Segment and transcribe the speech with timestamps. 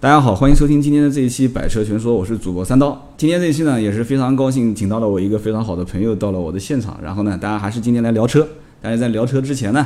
[0.00, 3.10] 大家好，欢迎收听今天的这一期《百车全说》，我是主播三刀。
[3.16, 6.96] 今天这一期呢，也是非常高兴，请到了我一个非常好的朋友到了我的现场。
[7.02, 8.46] 然后呢，大家还是今天来聊车。
[8.80, 9.84] 但是在聊车之前呢，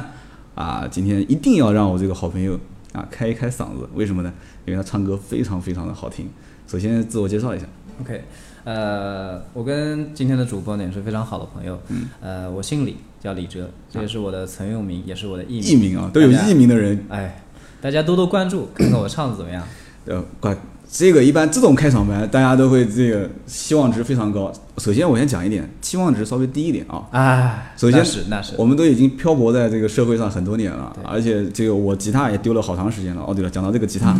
[0.54, 2.61] 啊，今天一定要让我这个好朋友
[2.93, 3.88] 啊开一开嗓子。
[3.95, 4.30] 为什么呢？
[4.67, 6.29] 因为他唱歌非常非常的好听。
[6.67, 7.65] 首先自我介绍一下。
[8.03, 8.22] OK，
[8.65, 11.81] 呃，我跟今天的主播呢也是非常好的朋友。
[11.88, 15.63] 嗯，呃，我姓李，叫李哲，这也是我的曾用名，也是我的艺名。
[15.63, 17.42] 艺名啊，都有艺名的人，哎，
[17.80, 19.66] 大家多多关注，看看我唱的怎么样。
[20.06, 20.56] 呃，怪
[20.91, 24.52] 这个一般这种开场白，大家都会这个期望值非常高。
[24.77, 27.06] 首先我先讲一点，期望值稍微低一点啊。
[27.12, 33.24] 哎，首先那是那是，我们都已经漂泊在这个社会上很多年了，而且这个我吉他也丢了好长时间了。
[33.27, 34.15] 哦，对了，讲到这个吉他，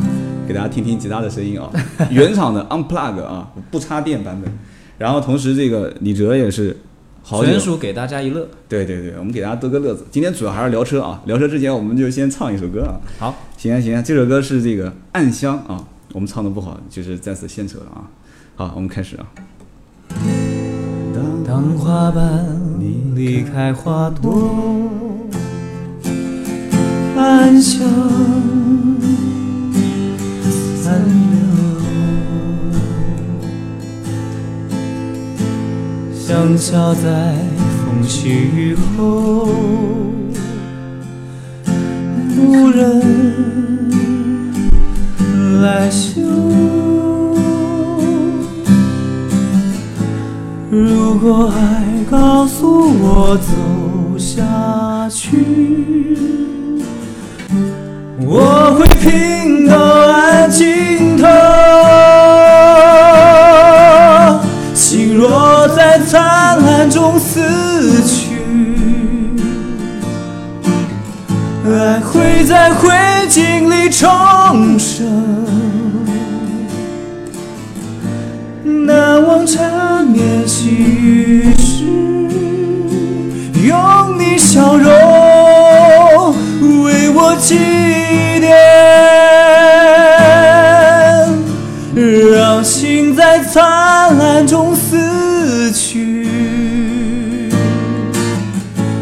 [0.49, 1.71] 给大家听听吉他的声音啊，
[2.11, 4.51] 原厂的 unplug 啊，不插电版本。
[4.97, 6.75] 然后同时这个李哲也是
[7.23, 8.49] 好纯，属给大家一乐。
[8.69, 10.05] 对对对，我们给大家逗个乐子。
[10.11, 13.01] 今天主要还是聊车啊，聊车之前我们就先唱一首歌啊。
[13.19, 18.11] 好，行啊行啊，这首歌是这个《暗香》啊，我们唱的不好，就是在此献丑了啊。
[18.57, 19.27] 好，我们开始啊。
[21.47, 22.45] 当花瓣
[23.15, 24.89] 离开花朵，
[27.17, 27.83] 暗香
[36.53, 37.35] 留，香消在
[37.79, 39.49] 风起雨后，
[42.37, 43.91] 无人
[45.63, 46.21] 来修。
[50.71, 56.17] 如果爱告诉我走下去，
[58.21, 59.77] 我会拼到
[60.11, 61.42] 爱尽头。
[74.03, 75.07] 重生。
[78.85, 81.85] 难忘缠绵细雨时，
[83.65, 86.35] 用你笑容
[86.83, 87.61] 为我祭
[91.95, 92.03] 奠，
[92.35, 96.27] 让心在灿烂中死去，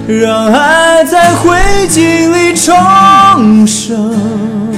[0.07, 1.57] 让爱在灰
[1.89, 4.70] 烬里重生。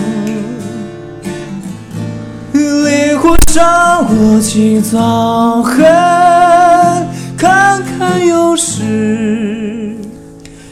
[3.52, 5.84] 烈火烧我心遭痕，
[7.36, 9.94] 看看又是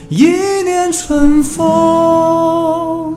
[0.09, 0.25] 一
[0.65, 3.17] 年春风。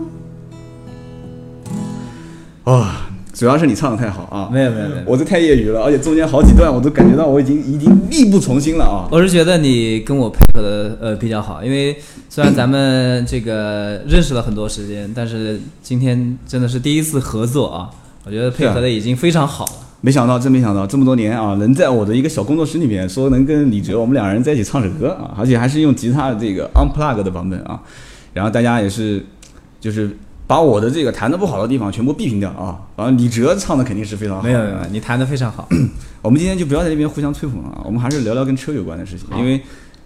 [2.65, 9.07] 啊，主要是你唱的太好啊，没有没有没有，我这太业余了，而且中间好几段我都感觉到我已经已经力不从心了啊。
[9.11, 11.97] 我是觉得你跟我配合的呃比较好，因为
[12.29, 17.89] 虽然咱们这个认识了很多时间，但是今天真的是第一次合作啊，
[18.25, 19.71] 我觉得配合的已经非常好了。
[20.01, 27.81] 没想到，真没想到，这么多年啊，能在我的一个小工作室里面说能跟李哲我们两人在一起唱首歌啊，而且还是用吉他的这个 unplug 的版本啊，
[28.33, 29.25] 然后大家也是
[29.79, 30.13] 就是
[30.45, 34.43] 把我的这个弹的不好的地方全部避平掉啊，然后李哲唱的肯定是非常好。
[34.43, 35.69] 没有没有，你弹的非常好。
[36.21, 39.61] 我们今天就不要在这边互相吹捧了啊，我们还是聊聊跟车有关的事情，因为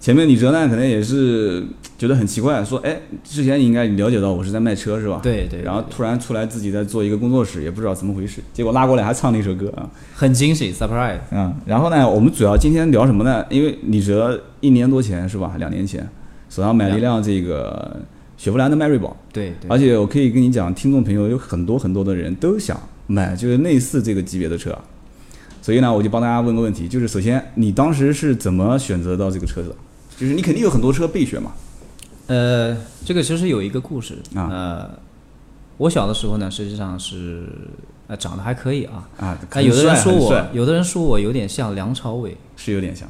[0.07, 1.61] 前面李哲呢可能也是
[1.97, 5.19] 觉得很奇怪，说哎，之前你应该了解到我是在卖车是吧？
[5.21, 9.89] 对对，然后突然出来自己在做一个工作室，也不知道怎么回事，结果拉过来还唱了一首歌啊。
[10.15, 11.17] 很惊喜，surprise。
[11.31, 13.45] 嗯，然后呢，我们主要今天聊什么呢？
[13.49, 16.07] 因为李哲一年多前是吧，两年前
[16.49, 17.99] 手上买了一辆这个
[18.37, 24.73] 雪佛兰的迈锐宝，对对，而且我可以跟你讲，听众朋友有很多很多的人都想买就是类似这个级别的车，
[25.61, 29.75] 所以呢，我就帮大家问个问题，就是首先你当时是怎么选择到这个车子的？
[30.17, 31.51] 就是你肯定有很多车备选嘛，
[32.25, 34.89] 呃，这个其实有一个故事啊呃，
[35.77, 37.47] 我小的时候呢，实际上是
[38.07, 42.35] 呃长得还可以啊，啊，但有的人说我，有的人说我有点像梁朝伟。
[42.55, 43.07] 是有点像，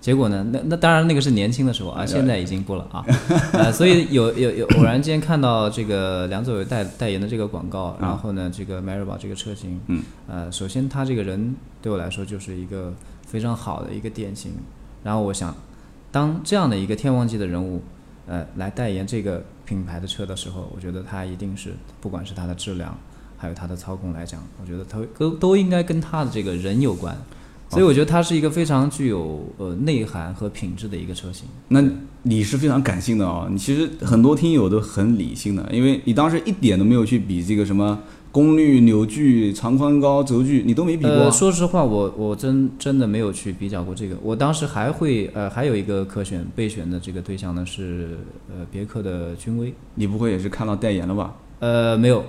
[0.00, 0.46] 结果呢？
[0.50, 3.04] 那那当然，那个是年轻的时候啊，现在已经不了啊。
[3.52, 12.94] 呃，所以有有有偶然间看到这个梁朝伟代代言的这个广告，然后呢，这个迈锐宝这个车型，嗯，呃，首先他这个人对我来说就是一个
[13.26, 14.52] 非常好的一个典型。
[15.04, 15.54] 然后我想，
[16.16, 17.82] 当这样的一个天王级的人物，
[18.26, 22.96] 呃，来代言这个品牌的车的时候，我觉得它一定是不管是它的质量，
[23.36, 27.14] 还有它的操控来讲，我觉得它都都应该跟它的这个人有关。
[27.68, 31.46] 所以我觉得它是一个非常具有呃内涵和品质的一个车型。
[31.68, 31.84] 那
[32.22, 37.98] 你是非常感性的啊、你其实很多听友都很理性的，因为你当时一点都没有去比这个什么
[38.36, 41.24] 功率、扭矩、长宽高、轴距，你都没比过啊。
[41.24, 44.14] 呃，说实话，我我真真的没有去比较过这个。
[44.22, 48.18] 我当时还会呃还有一个可选备选的这个对象呢是
[48.50, 49.72] 呃别克的君威。
[49.94, 51.34] 你不会也是看到代言了吧？
[51.60, 52.22] 呃，没有，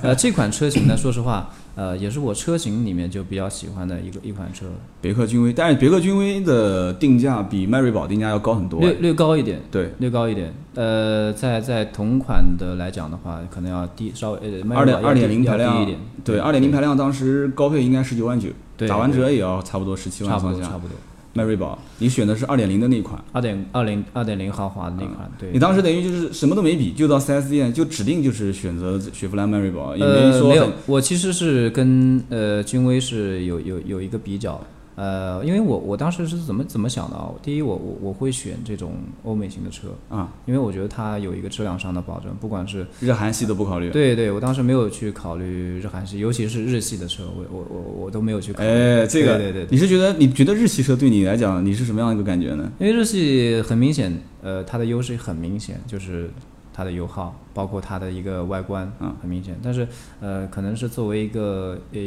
[0.00, 4.66] 呃，这款车型呢，说实话，呃，也是我车型里面就比较喜欢的一个一款车，
[5.00, 8.80] 别克君威，但是别克君威的定价比迈锐宝定价要高很多。
[8.80, 10.52] 略略高一点，对，略高一点。
[10.74, 20.60] 呃，在在同款的来讲的话，可能要低稍微呃，迈二点二点零排量低一点，对，二点零排量当时高配应该十九万九，对打完折也要差不多十七万差不上下。
[20.60, 20.96] 多差不多。
[21.32, 25.50] 迈锐宝，你选的是二点零的那一款，二点二零二点零豪华的那款，对。
[25.52, 34.60] 你当时等于就是什么都没比，就到 4S 店就指定就是选择雪佛兰迈锐宝，也没呃，没有说，我其实是跟呃君威是有有有一个比较，
[35.00, 37.30] 呃，因为我我当时是怎么怎么想的啊？
[37.42, 38.92] 第一，我我我会选这种
[39.22, 43.88] 欧美型的车，啊，因为我觉得它有一个质量上的保证，不管是日韩系都不考虑。
[43.88, 48.68] 对对，我当时没有去考虑日韩系，尤其是日系的车，我我我我都没有去考虑。
[48.68, 52.70] 哎，这个，对对对你是觉得你觉得日系车对你来讲，你是什么样一个感觉呢？
[52.78, 56.28] 因为日系很明显，呃，它的优势很明显，就是
[56.72, 59.14] 它的油耗，包括它的一个外观，嗯。
[59.20, 59.58] 很明显。
[59.62, 59.86] 但是，
[60.20, 62.00] 呃，可能是作为一个呃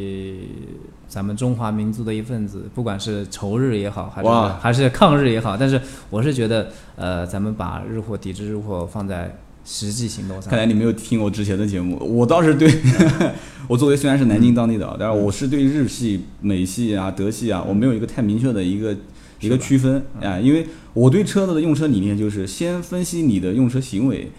[1.07, 4.29] 咱们中华民族的一份子，不管是仇日也好，还是
[4.59, 5.79] 还是抗日也好，但是
[6.09, 10.49] 我是觉得，呃，咱们把日货抵制日货放在实际行动上。
[10.49, 10.57] 看。
[10.57, 12.73] 来你没有听我之前的节目，我倒是对，
[13.67, 18.95] 我作为虽然是南京当地的，但是我是对日系、美系啊、德系啊，我没有一个太明确的一个
[19.39, 24.31] 一个区分啊，因为我对车子的用车理念就是先分析你的用车行为，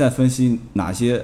[0.00, 1.22] 再分析哪些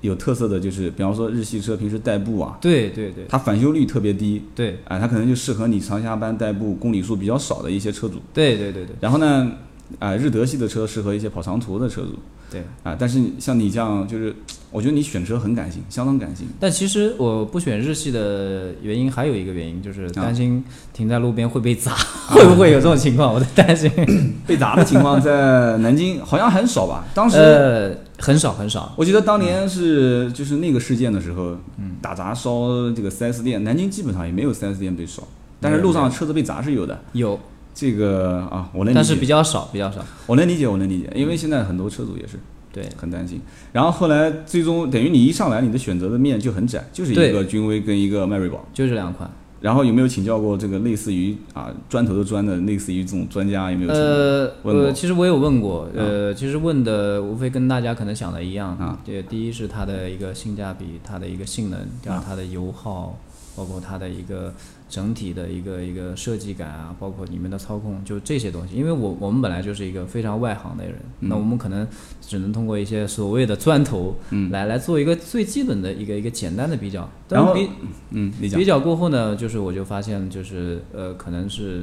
[0.00, 8.20] 有特色的，就是比方说日系车平时代步啊，对对对它返修率特别低，对啊，它可能就适合你上下班代步，公里数比较少的一些车主。
[8.34, 9.52] 对对对对然后呢，
[10.00, 12.18] 啊，日德系的车适合一些跑长途的车主。
[12.50, 12.64] 对。
[12.82, 14.34] 啊，但是像你这样，就是
[14.70, 16.46] 我觉得你选车很感性，相当感性。
[16.60, 20.62] 但其实我不选日系的原因还有一个原因，就是啊担心
[20.92, 21.94] 停在路边会被砸，
[22.28, 23.32] 会不会有这种情况？
[23.32, 23.90] 我在担心。
[24.46, 27.04] 被砸的情况在南京 好像很少吧？
[27.14, 28.92] 当时、呃，很少很少。
[28.96, 35.22] 我记得当年是就是那个事件的时候，嗯，打砸烧这个 4S 店，南京基本上也没有 4S 店被烧，
[35.60, 36.96] 但是路上车子被砸是有的。
[37.12, 37.38] 有，
[37.76, 40.02] 这个啊，我能理解但是比，较少，比较少。
[40.26, 42.38] 我能理解，我能理解，因为现在很多车主也是
[42.72, 43.38] 对，很担心。
[43.70, 48.66] 然后后来最终等于你一上来，你的选择的面就很窄，就是一个君威跟一个迈锐宝。
[48.72, 49.30] 就这两款。
[49.58, 53.92] 然后有没有请教过这个类似于啊砖头的砖的类似于这种专家有没有？
[53.92, 58.98] 呃，问过呃，其实我有问过，呃，其实问的无非跟大家可能想的一样啊。
[59.04, 63.18] 对，第一是它的一个性价比，它的一个性能，第二啊它的油耗，
[63.56, 64.52] 包括它的一个
[64.88, 68.76] 整体的一个一个设计感啊，包括里面的操控，就这些东西。
[68.76, 71.86] 因为我我们本来就是一个非常外行的人，那我们可能
[72.20, 77.08] 只能通过一些所谓的钻头，嗯来来做一个最基本的一个一个简单的比较。
[77.28, 77.72] 然后但是比
[78.10, 81.82] 嗯，比较过后呢，就是我就发现，就是呃，可能是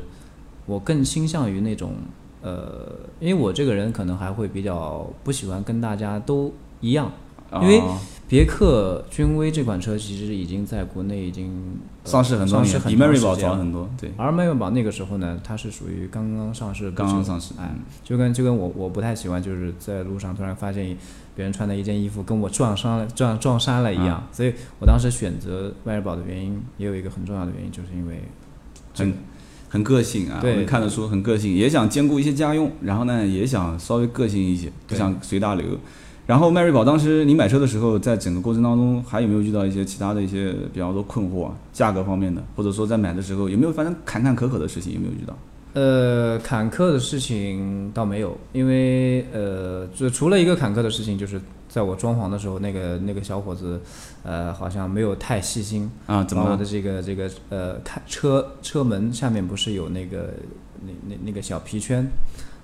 [0.66, 1.96] 我更倾向于那种
[2.42, 7.12] 呃，因为我这个人可能还会比较不喜欢跟大家都一样。
[7.62, 8.02] 因为啊
[8.34, 20.98] 别克君威这款车其实已经在国内已经、呃上市很多年，比迈锐宝早很多，对，而迈锐宝那个时候呢，它是属于刚刚上市，刚刚上市，哎嗯，就跟就跟我我不太喜欢，就是在路上突然发现
[21.36, 28.20] 别人穿的一件衣服跟我撞衫了撞撞衫了一样，所以我当时选择迈锐宝的原因也有一个很重要的原因，就是因为
[28.96, 29.14] 很
[29.70, 35.78] 很个性啊，我对们看得出很个性，也想兼顾一些家用，然后呢也想稍微个性一些，不想随大流。
[36.26, 45.38] 然后迈锐宝当时你买车的时候，在整个过程当中还有没有遇到一些其他的一些，比方说困惑啊，价格方面的，或者说在买的时候有没有发生坎坎坷坷的事情，有没有遇到？
[45.74, 53.82] 呃，坎坷的事情倒没有，因为呃，就除了一个坎坷的事情，就是在我装潢的时候，那个那个小伙子，
[54.24, 60.30] 呃，好像没有太细心，啊，怎么把我的这个这个呃，看车车门下面不是有那个
[60.86, 62.08] 那那那个小皮圈，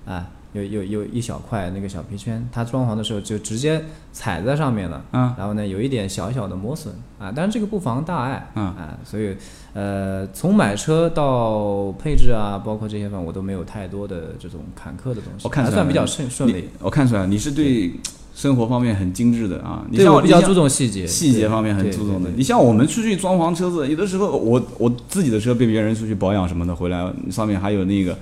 [0.06, 9.36] 啊，有有有一小块那个小皮圈，它装潢的时候就直接踩在上面了，嗯然后呢有一点小小的磨损啊，但是这个不妨大碍嗯啊，所以
[9.72, 16.68] 呃，从买车到配置啊，包括这些方面，我都没有太多的这种坎坷的东西，我看出来还算比较顺顺利。
[16.80, 17.92] 我看出来你是对
[18.34, 22.30] 生活方面很精致的啊，你对像我比较注重细节，细节方面很注重的。
[22.34, 28.16] 你像我们出去装潢车子，有的时候我我自己的车被别人出去保养什么的回来，上面还有那个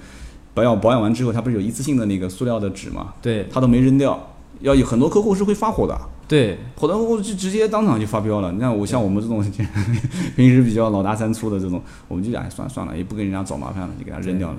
[0.59, 4.33] 保养保养完之后，它不是有一次性的那个塑料的纸嘛，对它都没扔掉。
[4.61, 5.97] 要有很多客户是会发火的，
[6.27, 8.51] 对好多客户就直接当场就发飙了。
[8.51, 9.41] 你看我像我们这种
[10.35, 14.57] 平时比较老大三粗的这种，我们就哎算了算了，也不跟人家找麻烦了，就给他扔掉了。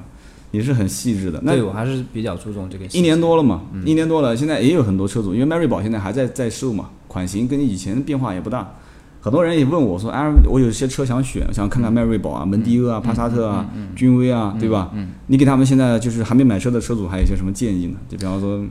[0.51, 1.39] 也是很细致的。
[1.43, 2.85] 那对我还是比较注重这个。
[2.87, 8.75] 一年多了嘛，嗯一年多了，现在也有很多车主，因为迈锐宝现在还在在售嘛，款型跟以前变化也不大。
[9.21, 14.91] 很多人也问我说，哎，我有些车想选，想看看迈锐宝啊、蒙迪欧啊、帕萨特啊、君威啊，对吧？
[14.93, 17.97] 嗯，你给他们现在就是还没买车的车主，还有一些什么建议呢？
[18.07, 18.63] 就比方说，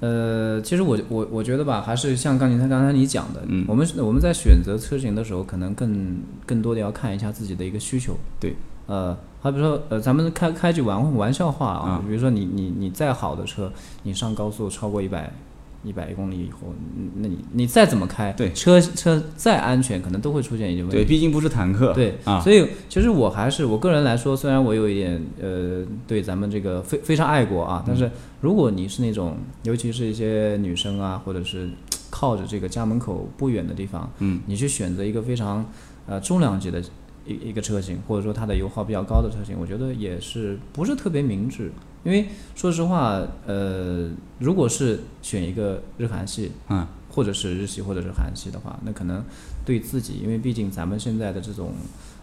[0.00, 3.64] 呃，其实我我我觉得吧，还是像刚才刚才你讲的，嗯。
[3.66, 8.16] 我们我们在选择车型的时候，可能更更多的要看一下自己的一个需求。
[8.38, 8.54] 对，
[8.86, 12.02] 呃，好比说，呃，咱们开开句玩玩笑话啊，啊。
[12.06, 13.72] 比如说你你你再好的车，
[14.04, 15.32] 你上高速超过一百
[15.84, 20.96] 一百公里以后，嗯那你你再怎么开，对车车再安全，可能都会出现一些问题。
[20.96, 21.92] 对，毕竟不是坦克。
[21.92, 28.10] 对啊，所以其实我还是我个人来说，虽然我有一点呃对咱们这个非非常爱国啊，但是
[28.40, 31.68] 如果你是那种，尤其是一些女生啊，或者是
[32.10, 35.64] 靠着这个家门口不远的地方，嗯，你去选择一个非常
[36.06, 36.82] 呃重量级的
[37.26, 41.70] 一一个车型，或者说它的油耗比较高的车型，我觉得也是不是特别明智。
[42.04, 49.24] 因为说实话，呃，如果是选一个日韩系，嗯，或者是日系或者是韩系的话，那可能
[49.64, 51.72] 对自己，因为毕竟咱们现在的这种，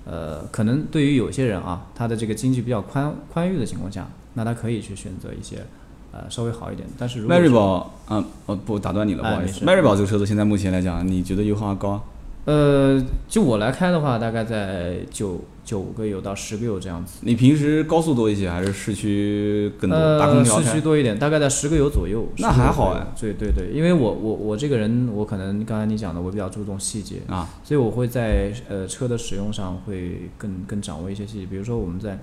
[0.05, 5.65] 呃，可能对于有些人啊，他的这个经济比较宽宽裕的情况下，那他可以去选择一些，
[6.11, 6.87] 呃，稍微好一点。
[6.95, 9.65] 但是如果迈锐是，宝，嗯，哦不，打断你了，不好意思。
[9.65, 11.99] 迈锐宝这个车子现在目前来讲，你觉得油耗高？
[12.45, 17.19] 呃，就我来开的话，大概在九九个油到十个油这样子。
[17.21, 19.95] 你平时高速多一些，还是市区更多？
[19.95, 22.27] 呃，市区多一点，大概在十个油左右。
[22.37, 32.19] 那10个油还好哎对对对，因为我我我这个人，我可能刚才你讲的，我比较注重细节，啊，所以我会在呃车的使用上会更更掌握一些细节，比如说我们在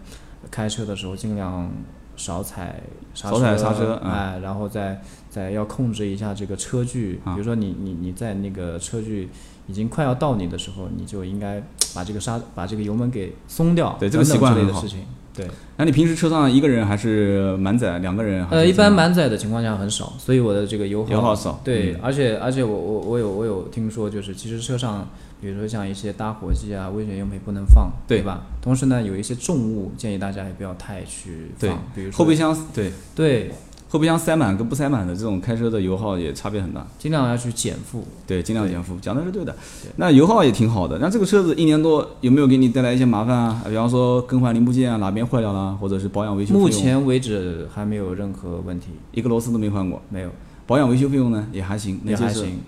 [0.50, 1.70] 开车的时候尽量
[2.16, 2.82] 少踩
[3.14, 9.28] 刹车少踩刹车嗯哎，然后再再要控制一下这个车距，啊比如说你你你在那个车距
[9.68, 11.62] 已经快要到你的时候，你就应该
[11.94, 15.00] 把这个刹把这个油门给松掉，对这个习惯类的事情，
[15.34, 15.46] 对。
[15.76, 18.00] 那你平时车上一个人还是满载？
[18.00, 21.60] 两个人呃，一般满载的情况下很少，所以我的这个油耗油耗少。
[21.62, 22.00] 对，嗯。
[22.02, 25.08] 而且而且我我我有我有听说，就是其实车上，
[25.40, 28.22] 比如说像一些打火机啊、危险用品不能放，对。
[28.22, 28.42] 吧？
[28.60, 32.92] 同时呢，有一些重物建议大家也不要太去放，比如说后备箱对。
[33.14, 33.52] 对，
[33.88, 36.86] 后备箱塞满跟不塞满的这种开车的油耗也差别很大。
[36.98, 38.04] 尽量要去减负。
[38.26, 39.52] 对，尽量减负，讲的是对的
[39.82, 39.90] 对。
[39.96, 40.98] 那油耗也挺好的。
[40.98, 43.62] 那这个车子一年多有没有给你带来一些麻烦啊？
[43.66, 46.54] 比方说更换零部件啊，哪边坏掉了，或者是保养维修？
[46.54, 50.30] 目前为止还没有任何问题，一个螺丝都没换过，没有，
[50.66, 52.00] 保养维修费用呢也还行。
[52.04, 52.58] 也还行。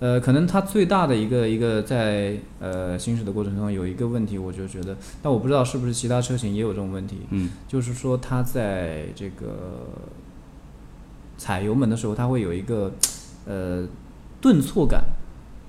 [0.00, 9.88] 呃，可能它最大的一个一个在呃行驶的过程中有一个问题，我就觉得，但我不知道是不是其他车型也有这种问题，嗯，就是说它在这个
[11.38, 12.92] 踩油门的时候，它会有一个
[13.46, 13.86] 呃
[14.40, 15.02] 顿挫感，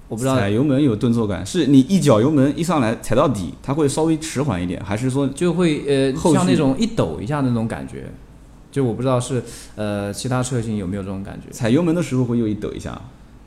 [0.09, 0.35] 我不知道。
[0.35, 8.11] 踩油门有顿挫感，是你一脚油门一上来踩到底，它会稍微迟缓一点，还是说就会呃像那种一抖一下那种感觉，
[8.71, 9.41] 就我不知道是
[9.75, 12.99] 呃其他车型有没有这种感觉，踩油门的时候会有一抖一下？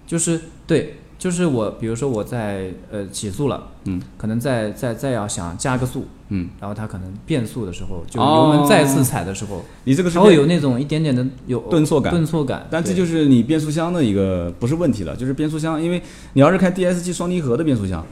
[0.07, 16.03] 就是对，就是我比如说我在呃起诉了，嗯，可能再再再要想加个速，嗯，然后它可能变速的时候，就哦油门再次踩的时候，你这个是它会有那种一点点的有顿挫感顿挫感，但这就是你变速箱的一个不是问题了，就是变速箱，因为
[16.33, 18.05] 你要是开 DSG 双离合的变速箱，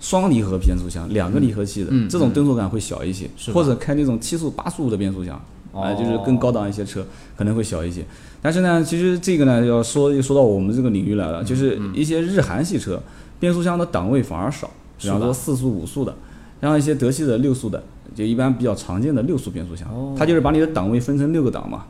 [0.00, 3.52] 双离合变速箱，两个离合器的，嗯这种顿挫感会小一些，是。
[3.52, 5.38] 或者开那种七速八速的变速箱，
[5.74, 7.04] 啊、哦就是更高档一些车
[7.36, 8.04] 可能会小一些。
[8.40, 13.00] 但是呢，其实这个呢，要说又说到我们这个领域来嗯了，就是一些日韩系车
[13.40, 16.14] 变速箱的档位反而少，比方说四速五速的，
[16.60, 17.82] 像一些德系的六速的，
[18.14, 20.14] 就一般比较常见的六速变速箱，哦。
[20.16, 21.84] 它就是把你的档位分成六个档嘛。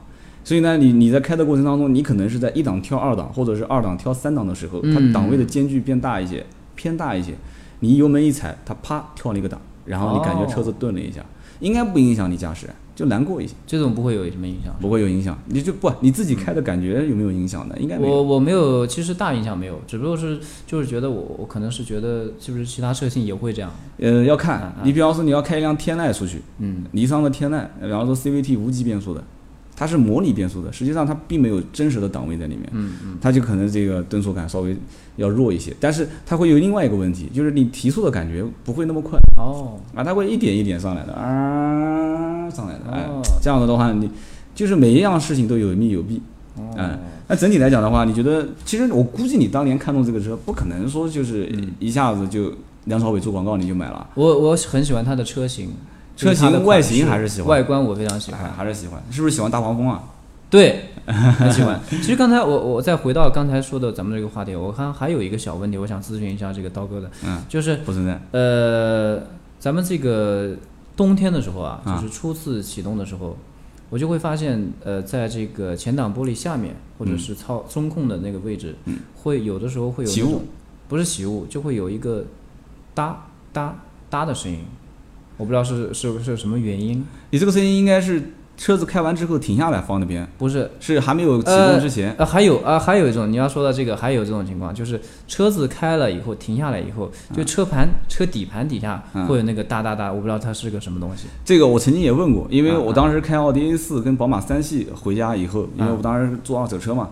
[0.44, 5.12] 所以呢，你你在开的过程当中，你可能是在一档跳二档，或者是二档跳三档的时候，它嗯。
[5.12, 7.34] 档位的间距变大一些，偏大一些。
[7.80, 11.24] 你油门一踩，它啪跳了一个档，然后你感觉车子顿了一下，
[11.60, 14.74] 应该不影响你驾驶，就难过一些，这种不会有什么影响。
[14.80, 15.36] 不会有影响。
[15.46, 17.74] 你就不你自己开的感觉有没有影响呢？
[17.80, 18.14] 应该没有。
[18.14, 24.74] 我我没有，其实大影响没有，只不过是就是觉得我我可能是觉得是不是其他车型也会这样，呃，要嗯看。
[24.78, 29.22] 嗯你，比方说你要开一辆天籁出去，嗯，尼桑的天籁，比方说 CVT 无级变速的，
[29.76, 34.76] 它是模拟变速的，实际上它并没有真实的档位在里面，嗯嗯，它就可能这个顿挫感稍微
[35.16, 39.18] 要弱一些，但是它会有另外一个问题，就是你提速的感觉不会那么快。
[39.36, 42.23] 哦，啊，它会一点一点上来的啊
[42.54, 44.08] 上来的，哎哦，这样子的话，你
[44.54, 46.22] 就是每一样事情都有利有弊，
[46.56, 46.62] 哦。
[46.76, 51.72] 嗯，那整体来讲的话，你觉得其实我估计你当年看中这个车，不可能说就是嗯。
[51.80, 52.52] 一下子就
[52.84, 55.70] 梁朝伟做广告你就买了，我我很喜欢它的车型，
[56.16, 57.50] 车就是它的型外形还是喜欢。
[57.50, 60.02] 外观我非常喜哎欢，还是喜欢，是不是喜欢大黄蜂啊？
[60.50, 61.80] 对， 很喜欢。
[61.90, 69.20] 其实刚才我我再回到刚才说的咱们这个话题，我看还有一个小问题，我想咨询一下这个刀哥的，嗯，就是不存在，呃，
[69.58, 70.54] 咱们这个
[70.96, 71.96] 冬天的时候啊，啊。
[71.96, 73.36] 就是初次启动的时候，
[73.90, 78.98] 我就会发现，呃，在这个前挡玻璃下面或者是操中控的那个位置，嗯。
[79.22, 80.42] 会有的时候会有起雾，
[80.88, 82.24] 不是起雾，就会有一个
[82.94, 84.60] 哒哒哒的声音，
[85.36, 87.04] 我不知道是是是什么原因。
[87.30, 92.14] 你这个声音应该是车子开完之后停下来放那边，不是，是还没有启动之前。
[92.18, 99.26] 呃，还有啊，还有一种你要说到这个，还有这种情况，就是车子开了以后停下来以后，就车盘、车底盘底下嗯。
[99.26, 101.26] 会有那个哒哒哒，我不知道它是个什么东西。
[101.44, 107.08] 这个我曾经也问过，因为啊我当时开奥迪 A 四跟宝马三系回家以后，因为啊我当时做二手车嘛，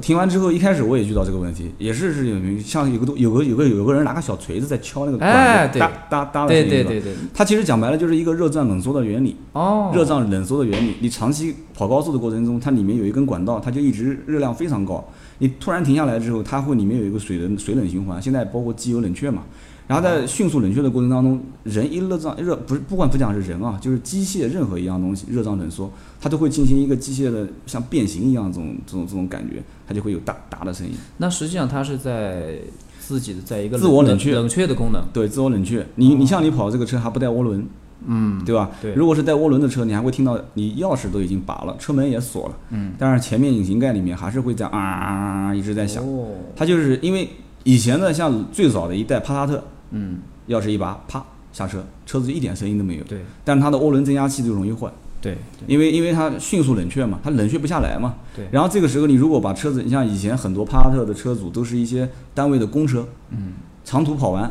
[0.00, 10.94] 我停完之后，一开始我也遇到这个问题，也是是有像有个东有个有个有个人拿个小锤子在敲那个管子，哒哒哒的对声音对对对，它其实讲白了就是一个热胀冷缩的原理，哦，热胀冷缩的原理。
[11.00, 15.06] 你长期跑高速的过程中，它里面有一根管道，它就一直热量非常高。
[15.36, 19.42] 你突然停下来之后，它会里面有一个水的水冷循环，现在包括机油冷却嘛。
[19.86, 25.90] 然后在迅速冷却的过程当中，人一热胀热不是不管不讲是人啊，就是机械任何一样东西热胀冷缩，
[26.20, 30.92] 它都会进行一个机械的像变形一样这种这种这种感觉，它就会有哒哒的声音。
[31.16, 32.54] 那实际上它是在
[33.00, 35.02] 自己的在一个自我冷却冷却的功能。
[35.12, 35.84] 对，自我冷却。
[35.96, 37.66] 你你像你跑这个车还不带涡轮，
[38.06, 38.70] 嗯，对吧？
[38.80, 46.04] 对如果是带涡轮的车，你还会听到你钥匙都已经拔了，车门也锁了，嗯，但是前面引擎盖里面还是会在啊啊啊啊啊一直在响。
[46.04, 47.28] 哦，它就是因为
[47.64, 51.20] 以前的像最早的一代帕萨特，嗯，钥匙一拔，啪
[51.52, 53.04] 下车，车子一点声音都没有。
[53.04, 54.88] 对但是它的涡轮增压器就容易坏，
[55.20, 55.36] 对
[55.66, 58.14] 因为因为它迅速冷却嘛，它冷却不下来嘛。
[58.34, 63.52] 对然后这个时候你如果把车子，你像以前很多帕萨特的车主都是一些单位的公车，嗯，
[63.84, 64.50] 长途跑完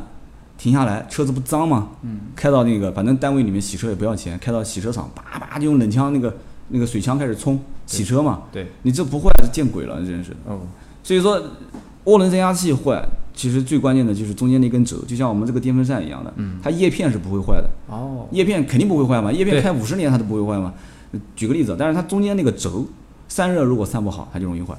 [0.58, 1.90] 停下来，车子不脏嘛？
[2.04, 6.36] 嗯，开到那个反正单位里面洗车也不要钱，开到洗车场，叭叭就用冷枪那个
[6.68, 8.44] 那个水枪开始冲洗车嘛。
[8.52, 10.32] 对，你这不坏是见鬼了，真是。
[10.46, 10.60] 哦，
[11.02, 11.42] 所以说，
[12.06, 13.04] 涡轮增压器坏，
[13.40, 20.74] 其实最关键的就是中间那根轴，就像我们这个电风扇一样的，嗯，它叶片是不会坏的，哦，叶片肯定不会坏嘛，叶片开五十年它都不会坏嘛。
[21.38, 22.86] 举个例子，但是它中间那个轴
[23.30, 24.76] 散热如果散不好，它就容易坏。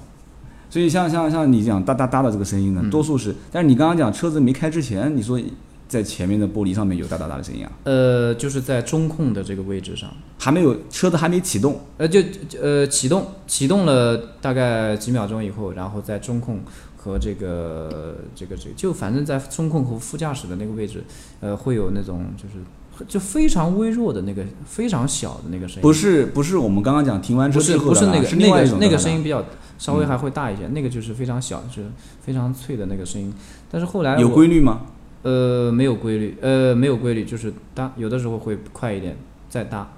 [0.69, 2.90] 所以像像像你讲哒哒哒的这个声音呢，嗯。
[2.90, 5.40] 多数是，但是你刚刚讲车子没开之前，你说
[5.88, 16.61] 在前面的玻璃上面有哒哒哒的声音啊，呃，就是在中控的这个位置上，还没有车子还没启动，呃，就就呃启动启动了大概几秒钟以后，然后在中控
[17.02, 21.02] 和这个这个这个，就反正在中控和副驾驶的那个位置，
[21.40, 29.43] 呃，会有那种就是就非常微弱的那个非常小的那个声音，不是不是我们刚刚讲停完之后的啊不是那个是另外一那个那种哒哒哒个声音比较
[29.78, 31.89] 稍微还会大一些，那个就是非常小，就是
[32.21, 33.32] 非常脆的那个声音。
[33.71, 34.82] 但是后来有规律吗？
[35.23, 39.17] 呃没有规律，呃没有规律，就是搭有的时候会快一点
[39.49, 39.91] 再搭，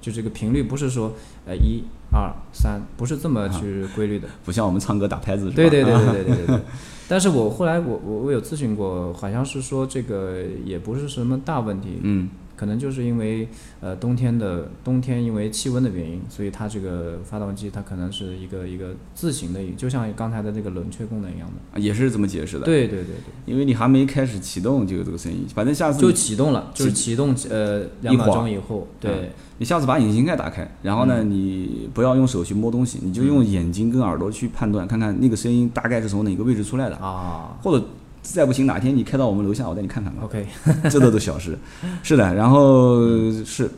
[0.00, 1.12] 就这个频率不是说
[1.46, 5.50] 呃一二三不是这么去规律的，不像我们唱歌打拍子。
[5.50, 6.60] 对对对对对对对。
[7.08, 11.98] 但是我后来我我我有咨询过，好像是说这个也不是什么大问题。
[12.02, 12.28] 嗯。
[12.58, 13.46] 可能就是因为
[13.80, 21.80] 呃冬天的冬天，因为气温的原因，所以它这个发动机它可能是一个一个自行的，就像刚才的那个冷却功能一样的。
[21.80, 22.64] 也是这么解释的。
[22.64, 23.32] 对对对对。
[23.46, 29.30] 因为你还没开始启动就有这个声音，反正下次就启动了，就是启动呃两秒钟以后对。
[29.58, 31.30] 你下次把引擎盖打开，然后呢，嗯。
[31.30, 37.56] 你不要用手去摸东西，你就用眼睛跟耳朵去判断，看看那个声音大概是从哪个位置出来的，啊。
[37.62, 37.84] 或者
[38.22, 40.46] 再不行哪天你开到我们楼下，我带你看看吧，，OK，
[40.88, 41.58] 这都是小事。
[42.02, 43.00] 是的，然后
[43.44, 43.68] 是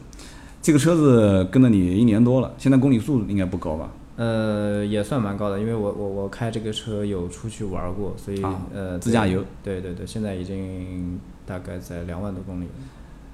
[0.60, 3.90] 这个车子跟了你一年多了，现在公里数应该不高吧？
[4.16, 8.60] 呃也算蛮高的，因为我我我开这个车有出去玩过，所以、啊。
[8.74, 12.70] 呃自驾游，对对对，现在已经大概在两万多公里了，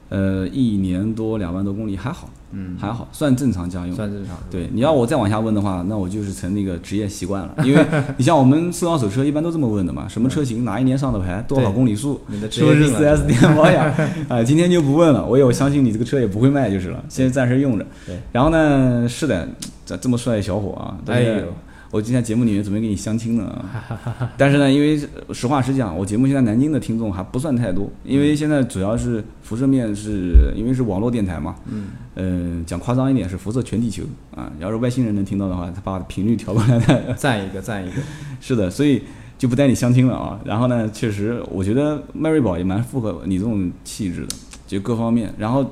[0.08, 3.94] 呃，一年多两万多公里还好，嗯，还好，算正常家用。
[3.94, 4.36] 算正常。
[4.50, 7.54] 对，你要我再往下问的话，那我就是成那个职业习惯了。
[7.64, 7.84] 因为
[8.16, 13.86] 你像我们收二手车一般都这么问的嘛， 什么车型，哪一年上的牌，多少公里数，是不是业病了 4S 店保养？
[14.28, 17.84] 啊， 今天就不问了，我也我相信你这个车也不会卖就是了，现在暂时用着。
[18.06, 18.16] 对。
[18.32, 19.48] 然后呢，是的，
[19.84, 21.42] 这这么帅的小伙啊，哎对呦，
[21.90, 25.00] 我今天节目里面准备给你相亲呢啊， 但是呢，因为
[25.32, 34.02] 实话实讲，我节目现在南京的听众还不算太多，因为现在主要是辐射面是因为是网络电台嘛，嗯，嗯，讲夸张一点是辐射全地球
[34.34, 34.50] 啊。
[34.58, 37.14] 要是外星人能听到的话，他把频率调过来的。
[37.14, 37.96] 赞一个赞一个，
[38.40, 39.02] 是的，所以
[39.38, 40.40] 就不带你相亲了啊。
[40.44, 45.64] 然后呢，确实我觉得迈锐宝也蛮符合你这种气质的，就各方面，然后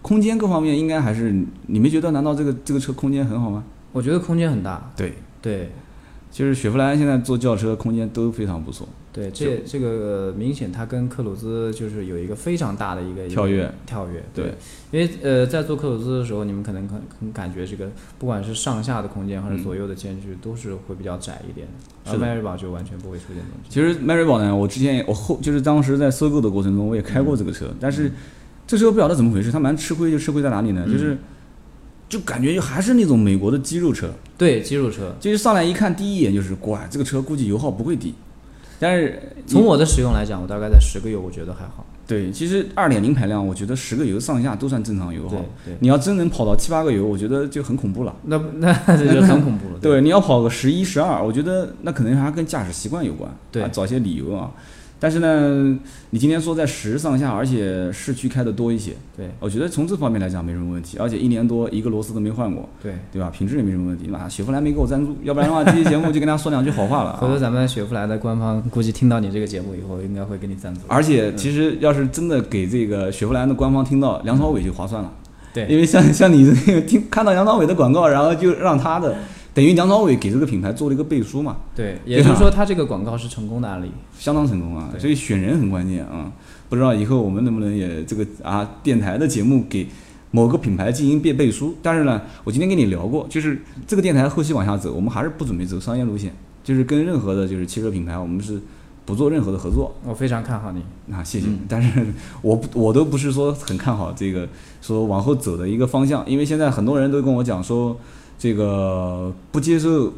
[0.00, 1.34] 空间各方面应该还是
[1.66, 2.10] 你没觉得？
[2.10, 3.62] 难道这个这个车空间很好吗？
[3.92, 5.12] 我觉得空间很大，对，
[5.42, 5.70] 对
[6.30, 8.88] 就是雪佛兰现在做轿车空间都非常不错。
[9.12, 14.54] 对，这这个呃明显它跟克鲁兹就是有一个非常大的一个跳跃跳跃，对，
[14.92, 21.66] 因为呃在做克鲁兹的时候，你们可能可能感觉这个不管是上下的空间还是左右的间距都是会比较窄一点
[22.04, 28.12] 的，而迈锐宝就完全不会出现这种情其实迈锐宝呢，我之前也我后就是当时在收购的过程中，我也开过这个车，但是
[28.68, 30.84] 这车不晓得怎么回事，它蛮吃亏，就吃亏在哪里呢？
[30.86, 31.18] 嗯就是
[32.10, 38.12] 就感觉就还是那种美国的肌肉车，对，肌肉车，就是上来一看，第一眼就是，哇，这个车估计油耗不会低，
[38.80, 41.86] 但是从我的使用来讲，我大概在十个油，我觉得还好。
[42.08, 45.36] 对，其实二点零排量，我觉得十个油上下都算正常油耗
[45.78, 48.12] 你要真能跑到七八个油，我觉得就很恐怖了。
[48.24, 49.78] 那不 那这就很恐怖了。
[49.80, 53.32] 对，你要跑个十一、十二，我觉得那可能还跟驾驶习惯有关。
[53.52, 54.50] 对啊找些理由啊。
[55.00, 55.76] 但是呢，
[56.10, 60.98] 你今天说在十上下，而且市区开的多一些，对我觉得从这方面来讲没什么问题。
[60.98, 63.30] 而且一年多一个螺丝都没换过，对，对吧？
[63.30, 64.06] 品质也没什么问题。
[64.06, 67.38] 妈，雪佛兰没给我赞助，要不然的话，这期节目就跟大家说两句好话了、 回头啊。
[67.38, 70.82] 咱们雪佛兰的官方估计听到你这个节目以后，应该会给你赞助。
[70.86, 75.10] 而且其实要是真的给这个雪佛兰的官方听到，梁朝伟就划算了。
[75.52, 79.16] 对因为像像你这个听看到梁朝伟的广告，然后就让他的，
[79.52, 81.56] 等于梁朝伟给这个品牌做了一个背书嘛。
[81.74, 83.90] 对，也就是说，他这个广告是成功的案例。
[84.18, 86.30] 相当成功啊，所以选人很关键啊。
[86.68, 89.88] 不知道以后我们能不能也这个啊电台的节目给
[90.30, 91.74] 某个品牌进行背背书？
[91.82, 96.32] 但是呢，我今天跟你聊过，就是这个电台后期往下走，我们还是不准备走商业路线，
[96.62, 98.60] 就是跟任何的就是汽车品牌，我们是
[99.04, 99.92] 不做任何的合作。
[100.04, 100.80] 我非常看好你。
[101.12, 101.48] 啊，谢谢。
[101.48, 102.06] 嗯但是
[102.40, 104.48] 我不我都不是说很看好这个
[104.80, 107.98] 说往后走的一个方向，因为现在很多人都跟我讲说，
[108.40, 110.10] 这个不接受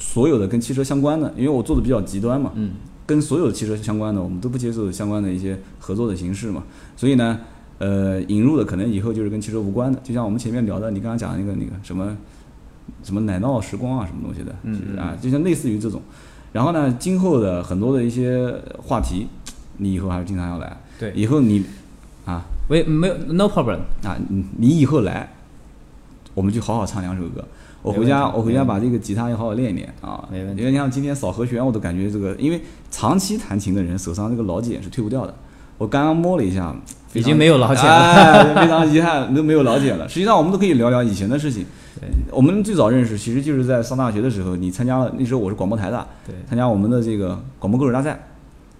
[0.00, 2.72] 所有的跟汽车相关的，因为我做的比较极端嘛，嗯，
[3.06, 6.64] 跟所有的汽车相关的，我们都不接受相关的一些合作的形式嘛。
[6.96, 7.38] 所以呢，
[7.78, 12.16] 呃，引入的可能以后就是跟汽车无关的，就像我们前面聊的，你刚刚讲的那个那个什么
[13.04, 16.02] 什么奶酪时光啊，什么东西的，嗯就是啊，就像类似于这种。
[16.52, 19.28] 然后呢，今后的很多的一些话题，
[19.76, 20.76] 你以后还是经常要来。
[20.98, 21.64] 对，以后你
[22.24, 23.78] 啊喂，没有，no problem。
[24.02, 25.35] 啊，你你以后来，
[26.36, 27.42] 我们就好好唱两首歌。
[27.80, 30.28] 我回家，我回家把这个吉他要好好练一练啊。
[30.30, 35.34] 没问题因为你像今天扫和弦，我都感觉这个，因为长期弹琴的人手上这个老茧是退不掉的。
[35.78, 36.76] 我刚刚摸了一下，
[37.14, 40.06] 已经没有老茧了哎，非常遗憾都没有老茧了。
[40.06, 41.64] 实际上，我们都可以聊聊以前的事情。
[41.98, 48.18] 对我们最早认识，其实就是在上大学的时候，你参加了，那时候我是广播台的，对，参加我们的这个广播歌手大赛，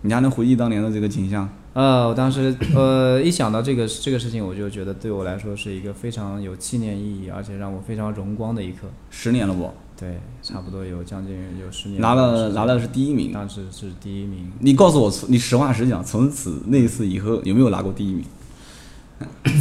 [0.02, 1.48] 你还能回忆当年的这个景象？
[1.76, 8.88] 呃，我当时呃一想到这个这个事情，我就觉得对我来说是一个非常有纪念意义，而且让我非常荣光的一刻。
[9.10, 9.70] 十年了不？
[9.94, 13.30] 对，差不多有将近有十年拿了拿了是第一名。
[13.30, 14.50] 当时是第一名。
[14.60, 18.24] 你告诉我，你实话实讲，从此那一次以后有没有拿过第一名？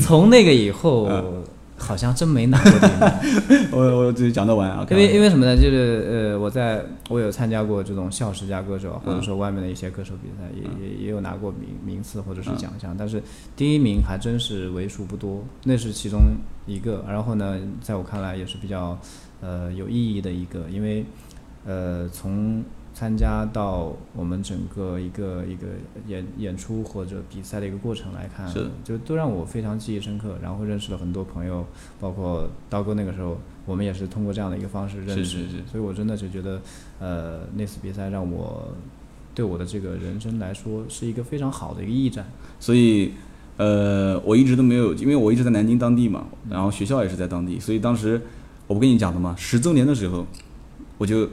[0.01, 1.43] 从那个以后，嗯
[1.85, 3.69] 好像真没拿过第一名。
[3.71, 5.55] 我我就讲得完啊，因为因为为什么呢？
[5.55, 13.21] 就是呃，我在我有参加过这种校十佳歌手，或者嗯说外面的一些歌手比赛，也也也有拿过名名次或者是奖项，但是
[13.55, 16.21] 第一名还真是为数不多，那是其中
[16.65, 17.05] 一个。
[17.07, 18.97] 然后呢，在我看来也是比较
[19.41, 21.05] 呃有意义的一个，因为
[21.65, 22.63] 呃从
[22.95, 25.67] 参加到我们整个一个一个
[26.07, 30.37] 演演出或者比赛的一个过程来看是，就都让我非常记忆深刻。
[30.41, 31.65] 然后认识了很多朋友，
[31.99, 35.25] 包括刀哥那个时候，我们也是通过这样的一个方式认识。
[35.25, 36.61] 是是是所以我真的就觉得，
[36.99, 38.73] 呃，那次比赛让我
[39.33, 42.25] 对我的这个人生来说是一个非常好的一个驿站。
[42.61, 43.11] 所以
[43.57, 48.21] 呃，我一直都没有，因为我一直在南京当地嘛，然后学校也是在当地，所以当时
[48.67, 50.25] 我不跟你讲的嘛，十周年的时候，
[50.97, 51.27] 我就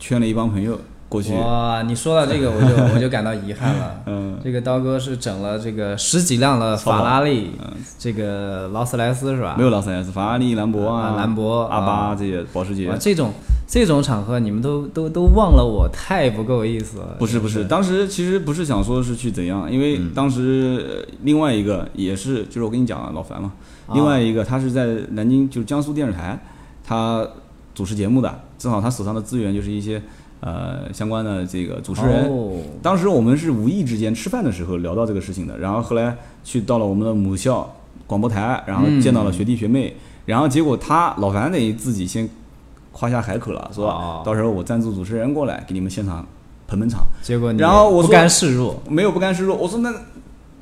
[0.00, 0.76] 圈了一帮朋友
[1.14, 4.00] 过去，哇，你说到这个，我就 我就感到遗憾了。
[4.06, 7.52] 嗯，这个刀哥是整了这个十几辆的法拉利，
[7.96, 9.54] 这个劳斯莱斯是吧？
[9.56, 12.16] 没有劳斯莱斯，法拉利、兰博啊、啊兰博阿巴啊。
[12.18, 12.92] 这些，保时捷，。
[12.98, 13.32] 这种
[13.68, 17.14] 这种场合你们都都都忘了我，太不够意思了。
[17.20, 23.52] 不是不是，当时其实不是想说是去怎样，因为当时呃另外一个也是，就是我跟你讲啊，老樊嘛，
[23.86, 23.94] 啊。
[23.94, 26.36] 另外一个他是在南京，就是江苏电视台，
[26.84, 27.24] 他
[27.72, 30.02] 主持节目的，正好他手上的资源就是一些
[30.44, 32.28] 呃相关的这个主持人。
[32.28, 32.52] 哦
[32.82, 37.74] 当时我们是无意之间吃饭的时候聊到这个事情的，然后后来去到了我们的母校
[38.06, 42.28] 广播台，然后见到了学弟学妹，然后结果他老樊得自己先
[42.92, 46.26] 夸下海口了，说哦到时候我赞助主持人过来给你们现场
[46.66, 47.00] 捧捧场。
[47.22, 49.90] 结果你然后我不甘示弱，没有不甘示弱，我说那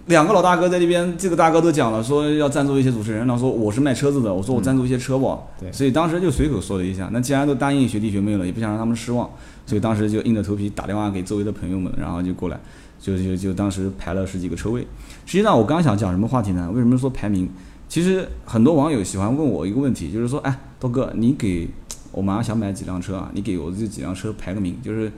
[0.07, 7.09] 两个老大哥在那边，这个大哥都讲了，说要赞助一些主持人，然后说我是卖车子的，我说我赞助一些车吧，对所以当时就随口说了一下。
[7.13, 9.31] 那既然都答应学弟学妹了，也不想让他们失望，
[9.65, 12.59] 所以当时就硬着头皮打电话给周围的朋友们，然后就过来，
[12.99, 14.81] 就就就当时排了十几个车位。
[15.25, 16.69] 实际上我刚想讲什么话题呢？
[16.73, 17.49] 为什么说排名？
[17.89, 21.69] 其实很多网友喜欢问我一个问题，就是说，哎，刀哥，你给
[22.11, 23.31] 我马上想买几辆车啊？
[23.35, 25.13] 你给我这几辆车排个名，就是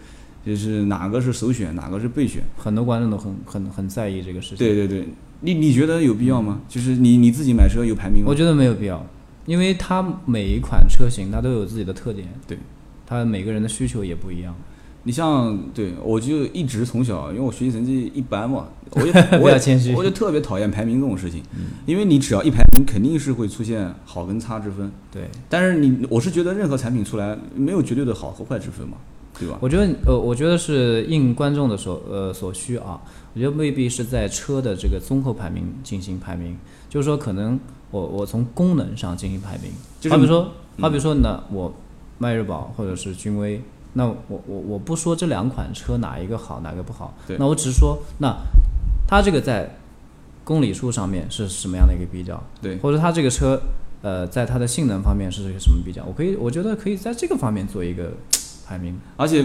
[0.44, 2.42] 就是哪个是首选，哪个是备选。
[2.56, 4.58] 很多观众都很很很在意这个事情。
[4.58, 5.08] 对对对，
[5.40, 6.60] 你你觉得有必要吗？
[6.68, 8.26] 就是你你自己买车有排名吗？
[8.28, 9.04] 我觉得没有必要，
[9.46, 12.58] 因为它每一款车型它都有自己的特点，对，
[13.06, 14.54] 它每个人的需求也不一样。
[15.06, 21.42] 你像对我就一直从小，因为我学习成绩一般嘛，我就不我也谦虚我就特别讨厌排名这种事情，
[21.84, 24.90] 因为你只要一排名，肯定是会出现好跟差之分。
[25.12, 28.96] 对，但是你我是觉得任何产品出来没有绝对的好和坏之分嘛，
[29.38, 29.58] 对吧？
[29.60, 33.00] 我觉得呃，我觉得是应观众的所呃所需啊。
[33.34, 36.56] 我觉得未必是在车的这个综合排名进行排名，
[36.88, 37.58] 就是说可能
[37.90, 41.74] 我我从功能上进行排名，就是好比说嗯好比说呢，我
[42.18, 43.60] 迈锐宝或者是君威，
[43.94, 48.36] 那我我我不说这两款车哪一个好哪个不好对，那我只是说那
[49.08, 49.78] 它这个在
[50.44, 53.60] 公里数上面是什么样的一个比较，对或者它这个车
[54.02, 58.12] 呃在它的性能方面是一个什么比较，我可以我觉得可以在这个方面做一个
[58.66, 59.44] 排名，而且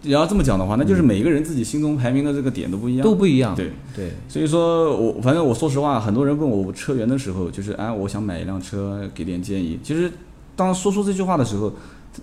[0.00, 3.70] 你要这么讲的话，那就是每一个人自己心中排名的这个点都不一样，都不一样，对。
[3.94, 9.78] 对，所以说我反正我说实话，很多人问我车源的时候，就是哎，我想买一辆车，给点建议。
[9.82, 10.10] 其实
[10.56, 11.72] 当说出这句话的时候，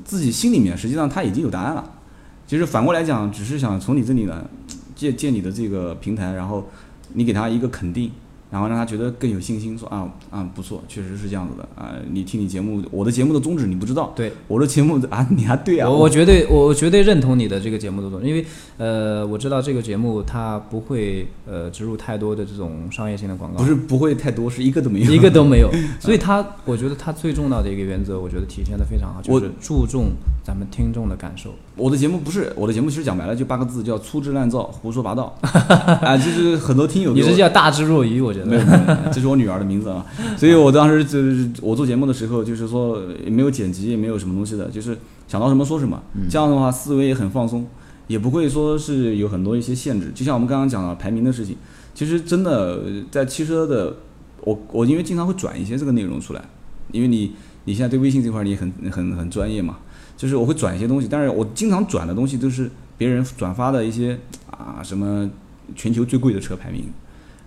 [0.03, 1.91] 自己心里面实际上他已经有答案了。
[2.47, 4.43] 其实反过来讲，只是想从你这里呢
[4.95, 6.67] 借借你的这个平台，然后
[7.13, 8.09] 你给他一个肯定，
[8.51, 11.95] 然后让他觉得更有信心，说啊啊不错，确实是这样子的啊。
[12.11, 18.45] 你听你节目，我的节目的宗旨你不知道，对，我的节目啊你还对啊，我我绝对我我绝对认同你的这个节目的宗旨，因为
[18.77, 30.11] 呃我知道这个节目它不会呃植入太多的这种商业性的广告，不是不会太多，是一个都没有，一个都没有， 所以它我觉得它最重要的一个原则，我觉得体现的非常好，就是注重
[30.49, 31.53] 咱们听众的感受。
[31.75, 35.37] 我的节目不是我的节目，其实讲白了就八个字，叫粗制滥造、胡说八道。
[36.01, 39.11] 啊，就是很多听友给你是叫大智若愚，我觉得。
[39.13, 40.03] 这是我女儿的名字啊。
[40.35, 46.01] 所以我当时就是我做节目的时候，就是说也没有剪辑，也没有什么东西的，就是想到什么说什么。
[46.27, 47.67] 这样的话思维也很放松，
[48.07, 50.11] 也不会说是有很多一些限制。
[50.15, 51.55] 就像我们刚刚讲的排名的事情，
[51.93, 52.81] 其实真的
[53.11, 53.97] 在汽车的，
[54.41, 56.41] 我我因为经常会转一些这个内容出来，
[56.91, 57.33] 因为你
[57.65, 59.77] 你现在对微信这块儿你很很很专业嘛，
[60.19, 64.19] 就是我会转一些东西，但是我经常转的东西都是别人转发的一些
[64.51, 65.29] 啊什么
[65.77, 66.83] 全球最贵的车排名，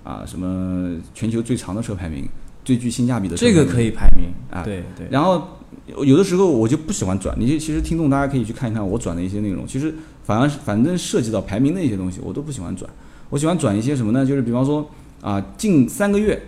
[0.03, 2.27] 啊什么全球最长的车排名，
[2.65, 5.07] 最具性价比的车排名这个可以排名啊对对。
[5.11, 5.59] 然后
[6.03, 12.91] 有的时候我就不喜欢转，你就其实听众大家可以去看一看我转的一些内容，其实反而是反正涉及到排名的一些东西，我都不喜欢转。
[13.29, 14.25] 我喜欢转一些什么呢？
[14.25, 14.89] 就是比方说
[15.21, 16.41] 啊，近三个月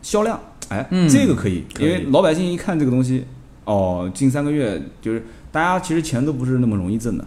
[0.00, 3.24] 销量，哎，嗯这个可以因为老百姓一看这个东西，
[3.64, 7.24] 哦，近三个月就是大家其实钱都不是那么容易挣的，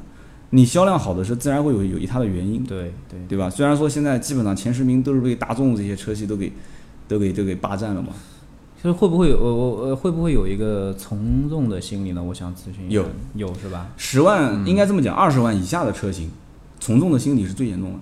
[0.52, 3.50] 你销量好的是自然会有有它的原因，对对，对吧？
[3.50, 6.52] 虽然说现在基本上前十名都是被大众这些车系都给
[7.08, 8.10] 都给都给霸占了嘛，
[8.78, 12.24] 其实会不会有我我呃会不会有一个从众的心理呢？
[12.24, 12.96] 我想咨询一下。
[12.96, 13.06] 有。
[13.36, 13.90] 有是吧？
[13.98, 16.30] 十万应该这么讲，二十万以下的车型，
[16.80, 18.00] 从众的心理是最严重的。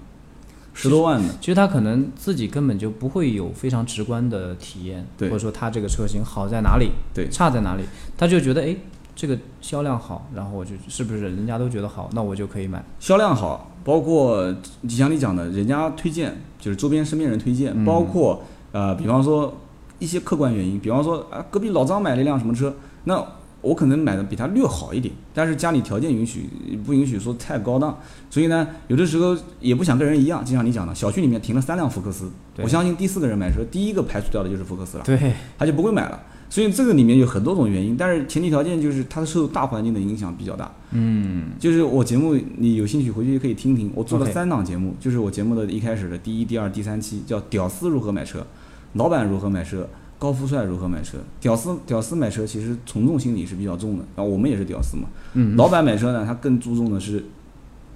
[0.74, 7.28] 十多万的，其实他可能自己根本就不会有非常直观的体验，或者说他这个车型好在哪里，对。
[7.30, 7.84] 差在哪里，
[8.18, 8.74] 他就觉得哎
[9.20, 12.82] 这个销量好，然后我就是不是人家都觉得好，那我就可以买。
[13.02, 14.50] 销量好，包括
[14.84, 19.54] 就像你讲的，人家推荐就是周边身边人推荐，嗯包括呃，比方说
[20.00, 23.22] 一些客观原因，比方说啊，隔壁老张买了一辆什么车，那
[23.60, 26.50] 我可能买的比他略好一点，但是家里条件允许，
[26.86, 35.04] 不允许说太高档，所以呢，有的时候也不想跟人一样，就像你讲的，小区里面停了三辆福克斯，我相信第四个人买车，第一个排除掉的就是福克斯了。
[35.04, 36.18] 对，他就不会买了。
[36.50, 40.74] 所以这个里面有很多种原因，但是前提条件就是它受大环境的影响比较大。
[40.92, 48.46] 嗯，就是我节目你有兴趣回去可以听听，我做了三档节目就是我节目的一开始的第一、第二、第三期叫“屌丝如何买车”，
[48.94, 51.20] 老板如何买车，高富帅如何买车。
[51.40, 55.04] 屌丝屌丝买车其实从众心理是比较重的，然后我们也是屌丝嘛。
[55.34, 57.24] 嗯，老板买车呢，他更注重的是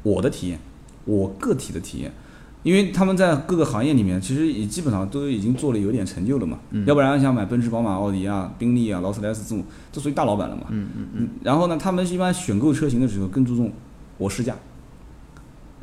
[0.03, 0.59] 我的体验，
[1.05, 2.13] 我个体的体验，
[2.63, 6.85] 因为他们在各个行业里面其实也基本上都已经做了有点成就了嘛，嗯。
[6.85, 10.63] 要不然像买奔驰、宝马、奥迪啊、宾利啊、劳斯莱斯这种，这属于大老板了嘛。
[10.69, 13.71] 嗯嗯嗯，然后呢，他们一般选购车型的时候更注重
[14.17, 14.55] 我试驾，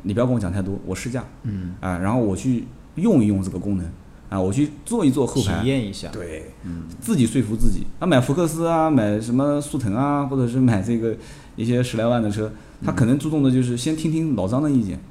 [0.03, 2.65] 你不要跟我讲太多，我试驾，嗯，啊，然后我去
[2.95, 3.85] 用一用这个功能，
[4.29, 5.61] 啊，我去坐一坐后排。
[5.61, 7.85] 体，验一下，对，嗯，自己说服自己。
[7.99, 11.15] 啊，买福克斯啊，买什么速腾啊，或者是买这个
[11.55, 12.51] 一些十来万的车，
[12.83, 15.01] 他可能注重的就是先听听老张的意见，嗯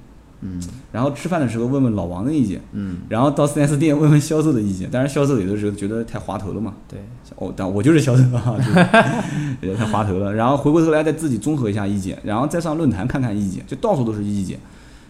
[0.93, 4.91] 然后吃饭的时候问问老王的意见，嗯，然后到 4S 店问问销售的意见。
[4.91, 6.99] 当然，销售有的时候觉得太滑头了嘛，对，
[7.37, 10.35] 哦，但我就是销售 啊，就是也 太滑头了。
[10.35, 14.59] 然后回过头来再自己综合一下意见，然后再上论坛看看意见，就到处都是意见。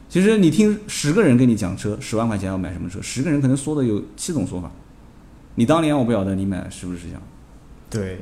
[0.08, 4.70] 其实你听十个人跟你讲车，十万块钱要买什么车，十个人可能说的有七种说法。
[5.54, 7.22] 你当年我不晓得你买是不是这样？
[7.90, 8.18] 对，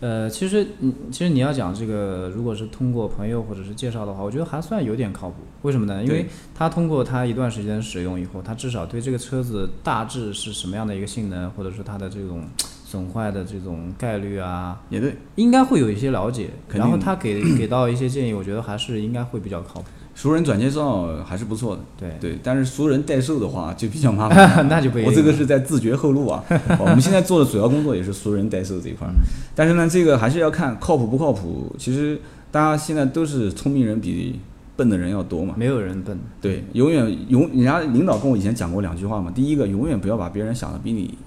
[0.00, 5.36] 呃，其实嗯，其实你要讲这个，如果是通过朋友或者是介绍的话，我觉得还算有点靠谱。
[5.62, 6.02] 为什么呢？
[6.02, 12.42] 因为他通过他一段时间使用以后，他至少对这个车子大致是什么样的一个性能，或者说它的这种
[12.84, 16.50] 损坏的这种概率啊，也对，应该会有一些了解。
[16.70, 19.86] 然后他给 给到一些建议，我觉得还是应该会比较靠谱。
[20.22, 21.82] 熟人转介绍还是不错的。
[21.98, 24.68] 对，对，但是熟人代售的话就比较麻烦。
[24.70, 26.44] 那就不一定我这个是在自绝后路啊。
[26.78, 29.12] 我们现在做的主要工作也是熟人代售这一块儿，
[29.52, 31.74] 但是呢，这个还是要看靠谱不靠谱。
[31.76, 32.20] 其实
[32.52, 34.38] 大家现在都是聪明人比
[34.76, 35.54] 笨的人要多嘛。
[35.56, 36.16] 没有人笨。
[36.40, 39.28] 对，永远永人家领导跟我以前讲过两句话嘛。
[39.34, 41.18] 第一个，永远不要把别人想的比你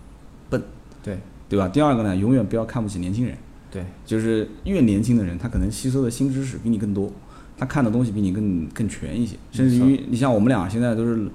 [0.50, 0.62] 笨，
[1.04, 1.68] 对对吧？
[1.68, 3.36] 第二个呢，永远不要看不起年轻人。
[3.70, 7.12] 对，就是越年轻的人，他可能吸收的新知识比你更多，
[7.58, 9.36] 他看的东西比你更更全一些。
[9.52, 11.28] 甚至于，你像我们俩现在都是，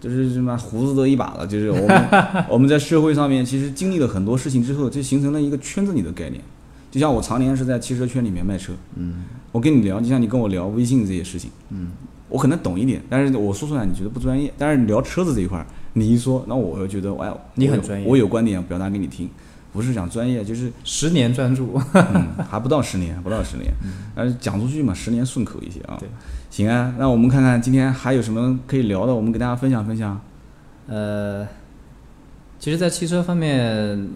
[0.00, 2.08] 就是什么胡子都一把了，就是我们
[2.50, 6.42] 我们在社会上面其实经历了很多事情之后，就形成了一个圈子里的概念。
[6.90, 9.24] 就像我常年是在汽车圈里面卖车，嗯。
[9.50, 11.88] 我跟你聊，就像你跟我聊微信这些事情，嗯，
[12.28, 14.52] 我可能懂一点，但是我说出来你觉得不专业。
[14.58, 18.06] 但是聊车子这一块儿，你一说，那我又觉得，哎，你很专业。
[18.06, 19.26] 我有观点表达给你听，
[19.78, 21.80] 不是讲专业，就是十年专注。
[21.94, 23.72] 嗯，还不到十年，不到十年，
[24.12, 26.08] 但是讲出去嘛，十年顺口一些啊对。
[26.50, 30.20] 行啊，那我们看看今天还有什么可以聊的，我们给大家分享分享。
[30.88, 31.46] 呃，
[32.58, 33.56] 其实，在汽车方面，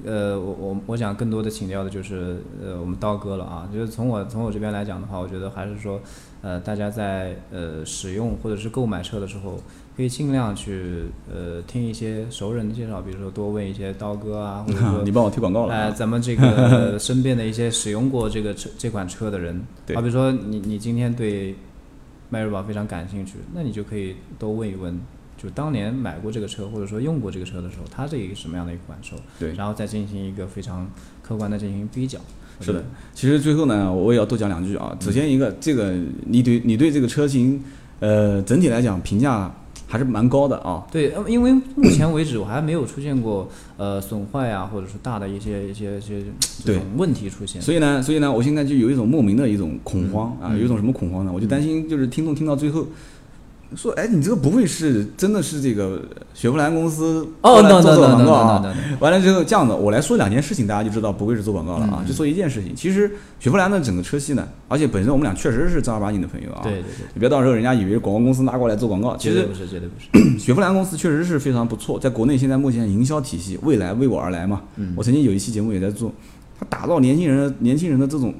[0.04, 3.68] 呃，我我我想更多的请教的就是呃我们刀哥了啊。
[3.72, 6.00] 就是从我从我这边来讲的话，我觉得还是说，
[6.40, 9.62] 呃，大家在呃使用或者是购买车的时候，
[9.96, 15.92] 可以尽量去呃听一些熟人的介绍，比如说多问一些刀哥啊，或者说 你帮我推广告了。
[15.92, 21.54] 咱们这个 身边的一些使用过这个车这款车的人，对好比说你你今天对
[22.30, 24.98] 迈锐宝非常感兴趣，那你就可以多问一问，
[25.36, 30.90] 就当年买过这个车或者说用过这个车的时候，它是一个什么样的一个感受，对然后再进行一个非常
[31.22, 32.18] 客观的进行比较。
[32.60, 34.96] 是的，其实最后呢，我也要多讲两句啊。
[35.00, 35.94] 首先一个，这个
[36.26, 37.62] 你对你对这个车型，
[38.00, 39.52] 呃，整体来讲评价
[39.92, 40.82] 还是蛮高的啊。
[40.90, 46.22] 对，呃因为目前为止我还没有出现过呃损坏啊，或者是大的一些一些一些
[46.64, 47.60] 这种问题出现。
[47.60, 51.30] 所以呢，所以呢，我现在就有一种莫名的一种恐慌啊，嗯有一种什么恐慌呢？
[51.30, 52.86] 我就担心，就是听众听到最后
[53.76, 56.02] 说，哎，你这个不会是真的是这个
[56.34, 61.98] 雪佛兰公司哦，no 做 no 做 no 广 no 告完了之后，这样的，我来说两件事情，大家就知道不会是做广告了啊。
[62.00, 66.60] 嗯就说一件事情，其实雪佛兰的整个车系呢，而且本身我们俩确实是正儿八经的朋友啊。
[66.62, 70.38] 对对对，你别到时候人家以为广告公司拉过来做广告，其实绝对不是，绝对不是。
[70.38, 74.62] 雪佛兰公司确实是非常不错，在国内现在目前营销体系未来为我而来嘛。
[74.76, 76.12] 嗯我曾经有一期节目也在做，
[76.58, 78.34] 他打造年轻人年轻人的这种，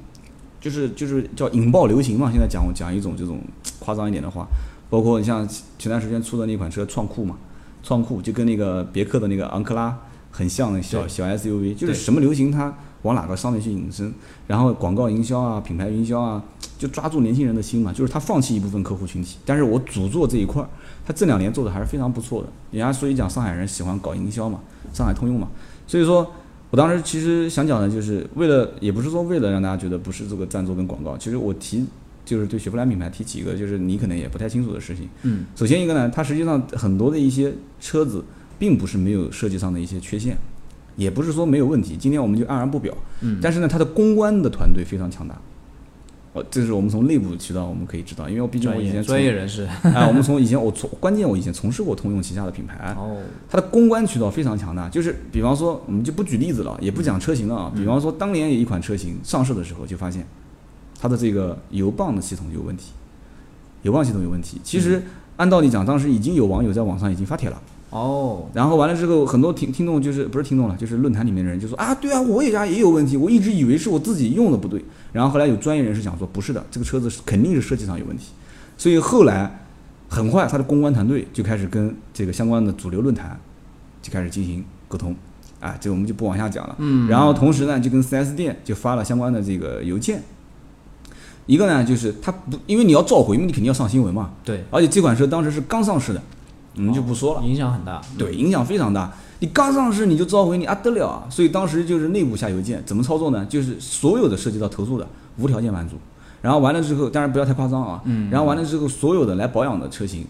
[0.61, 2.31] 就是就是叫引爆流行嘛。
[2.31, 3.41] 现在讲讲一种这种
[3.79, 4.47] 夸张一点的话，
[4.93, 7.35] 包括你像前段时间出的那款车创酷嘛，
[7.83, 9.99] 创酷就跟那个别克的那个昂克拉
[10.31, 14.13] 很像的小小 SUV，就是什么流行它往哪个上面去引申，
[14.47, 16.45] 然后广告营销啊、品牌营销啊，
[16.77, 17.91] 就抓住年轻人的心嘛。
[17.91, 20.69] 就是他放弃一部分客户群体，但是我主做这一块儿，
[21.07, 22.49] 他这两年做的还是非常不错的。
[22.71, 24.61] 人家所以讲上海人喜欢搞营销嘛，
[24.93, 25.49] 上海通用嘛，
[25.87, 26.31] 所以说。
[26.71, 31.85] 我当时其实想讲的就是为了，也不是说为了让大家觉得不是这个赞助跟广告，其实我提
[32.25, 35.09] 就是对雪佛兰品牌提几个就是你可能也不太清楚的事情。
[35.23, 38.25] 嗯，首先一个呢，它实际上很多的一些车子
[38.59, 40.37] 并不是没有设计上的一些缺陷，
[40.97, 41.97] 也不是说没有问题。
[41.97, 42.97] 今天我们就黯然不表。
[43.21, 45.37] 嗯但是呢，它的公关的团队非常强大。
[46.35, 49.65] 哦，这是我们从内部渠道我们可以知道，因为我毕竟我以前从专业人士。
[49.85, 53.19] 啊，我们从以前我从关键我以前从事过通用旗下的品牌，哦，
[53.51, 54.89] 它的公关渠道非常强大。
[54.89, 57.73] 就是比方说，我们就不举例子了，也不讲车型了啊。
[57.77, 60.27] 比方说，当年有一款车型上市的时候，就发现
[61.03, 62.93] 它的这个油泵的系统有问题，
[63.83, 64.61] 油泵系统有问题。
[64.63, 65.03] 其实
[65.37, 67.61] 按道理讲，当时已经有网友在网上已经发帖了。
[67.91, 74.85] 哦，然后完了之后，很多听听众就是不是听众了，就是论坛里面的人就说啊，对啊，我也家也有问题，我一直以为是我自己用的不对。
[75.13, 78.27] 然后后来有专业人士讲说，不是的，这个车子是肯定是设计上有问题。
[78.79, 79.67] 所以后来
[80.09, 83.37] 很快，他的公关团队就开始跟这个相关的主流论坛
[84.01, 85.17] 就开始进行沟通，
[85.59, 86.77] 啊，这个我们就不往下讲了。
[86.79, 90.23] 嗯，然后同时呢，就跟 4S 店就发了相关的这个邮件。
[91.47, 94.31] 一个呢，就是他不，因为你要召回，你肯定要上新闻嘛。
[94.45, 96.23] 对，而且这款车当时是刚上市的，
[96.77, 97.43] 我们就不说了。
[97.43, 98.01] 影响很大。
[98.17, 99.13] 对，影响非常大。
[99.41, 101.27] 你刚上市你就召回你啊得了啊！
[101.29, 103.45] 所以当时就是内部下邮件，怎么操作呢？
[103.47, 105.05] 就是所有的涉及到投诉的
[105.37, 105.97] 无条件满足，
[106.41, 108.01] 然后完了之后，当然不要太夸张啊。
[108.05, 110.25] 嗯然后完了之后，所有的来保养的车型，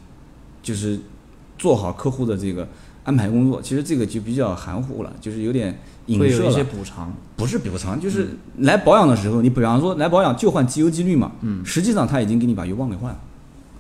[0.63, 0.99] 就是
[1.59, 2.67] 做好客户的这个
[3.05, 3.61] 安排工作。
[3.63, 6.65] 其实这个就比较含糊了，就是有点隐射会有一些。
[6.65, 7.13] 补偿。
[7.37, 11.33] 不是补偿，就是来保养的时候，你比方说来保养就换机油机滤嘛。
[11.41, 13.19] 嗯实际上他已经给你把油泵给换了。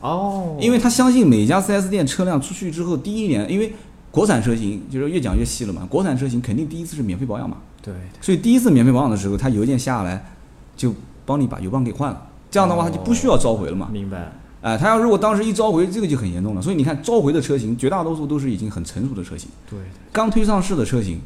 [0.00, 3.72] 哦，因为他相信每家 4S 店车辆出去之后，第一年，因为
[4.10, 10.32] 国产车型就是越讲越细了嘛，国产车型肯定第一次是免费保养嘛，对，所以第一次免费保养的时候，他邮件下来
[10.76, 10.92] 就
[11.24, 13.88] 帮你把油泵给换了，这样的话他就不需要召回了嘛。
[13.92, 14.32] 明白。
[14.62, 16.62] 哎、他要如果当时一召回，这个就很严重了。
[16.62, 19.78] 所以你看，召回的车型绝大多数都是已经很成熟的车型，对，
[20.10, 21.20] 刚推上市的车型。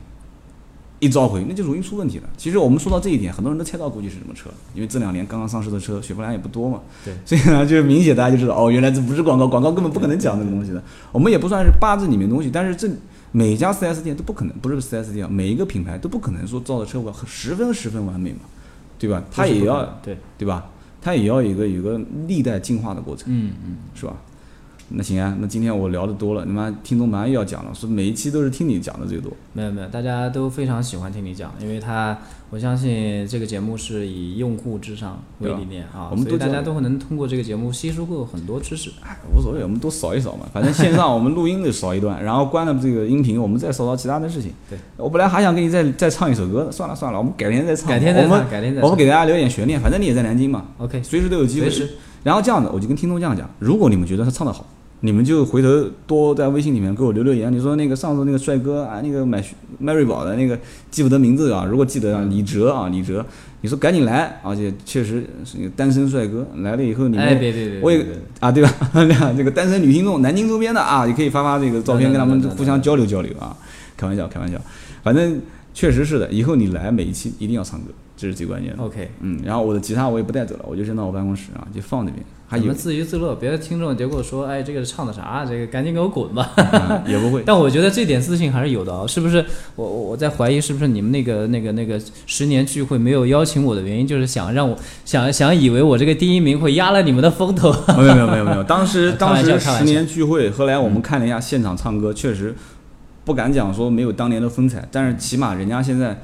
[0.98, 2.28] 一召回，那就容易出问题了。
[2.38, 6.80] 其实我们说到这一点，很多人都猜到估计是什么车，因为这两年刚刚上市的车，雪佛兰也不多嘛。
[7.04, 10.82] 对所以呢，就是明显大家就知道，哦，原来这不是广告，广告根本不可能讲这个东西的。
[11.12, 12.88] 我们也不算是八字里面东西，但是这
[13.30, 18.38] 每家 4S 店都不可能，不是 4S 店，每一个品牌都不可能说造的车十分十分完美嘛，
[18.98, 19.22] 对吧？
[19.30, 20.64] 它也要对，对吧？
[21.06, 21.96] 它也要有一个有一个
[22.26, 24.16] 历代进化的过程，嗯嗯，是吧？
[24.88, 29.32] 那行啊，那今天我聊的多了，你妈听众马上又要讲了，说每一期都是听你讲的最多。
[29.52, 32.16] 没有没有，大家都非常喜欢听你讲，因为他
[32.50, 38.90] 我相信这个节目是以用户至上为理念啊，我们都大家都会能通过这个节目吸收够很多知识。
[39.02, 44.52] 哎，无所谓，我们都扫一扫嘛，反正线上我们录音的扫一段，然后关了这个音频，我们再扫扫其他的事情。
[44.70, 47.88] 对，我本来还想给你再再唱一首歌的，算了算了，我们改天再唱。
[47.88, 51.68] 改天再唱改天再唱我们给大家留点悬念，反正你也在南京嘛，OK，随时都有机会。
[51.68, 54.66] 随时然后这样的，我就跟听众这样讲：如果你们觉得他唱的好，
[55.00, 55.68] 你们就回头
[56.06, 57.52] 多在微信里面给我留留言。
[57.52, 59.44] 你说那个上次那个帅哥啊，那个买
[59.78, 60.58] 迈锐宝的那个
[60.90, 63.24] 记不得名字啊，如果记得啊，李哲啊，李哲，
[63.60, 68.04] 你说赶紧来，而且确实是一个单身帅哥，来了以后你们、我也
[68.40, 68.72] 啊，对吧？
[69.36, 73.56] 这个单身女听众，南京周边的啊，也可以发发这个照片，跟他们互相交流交流啊。
[73.96, 74.58] 开玩笑，开玩笑，
[75.02, 75.40] 反正
[75.72, 76.30] 确实是的。
[76.30, 77.86] 以后你来每一期一定要唱歌，
[78.16, 78.82] 这是最关键的。
[78.82, 82.24] OK，嗯，然后我的吉他我也不带走了，我就扔到我办公室啊，就放那边。
[82.48, 85.44] 还你们自娱自乐，别的听众结果说，哎，这个唱的啥？
[85.44, 86.52] 这个赶紧给我滚吧！
[86.56, 89.44] 嗯 也不会，但我觉得这点自信还是有的啊，是不是？
[89.74, 97.74] 我我我在怀疑是不是你们那个那个那个十年聚会没有邀请我的原因，就是想让我想想以为我这个第一名会压了你们的风头。
[97.96, 98.62] 没有没有没有没有。
[98.62, 102.54] 当时 当时十年聚会，后来我们看了一下现场唱歌，确实
[103.24, 106.22] 不敢讲说没有当年的风采，但是起码人家现在。